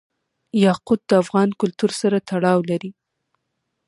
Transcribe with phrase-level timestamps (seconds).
[0.65, 2.91] یاقوت د افغان کلتور سره تړاو لري.